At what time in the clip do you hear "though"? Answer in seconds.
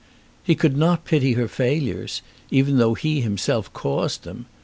2.79-2.95